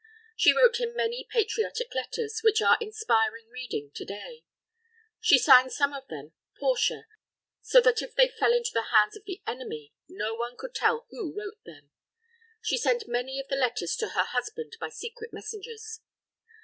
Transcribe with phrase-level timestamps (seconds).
[0.35, 4.45] She wrote him many patriotic letters, which are inspiring reading to day.
[5.19, 7.05] She signed some of them "Portia,"
[7.61, 11.05] so that if they fell into the hands of the enemy, no one could tell
[11.11, 11.91] who wrote them.
[12.63, 15.99] She sent many of the letters to her husband by secret messengers.